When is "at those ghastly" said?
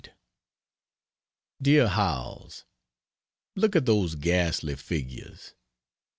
3.75-4.73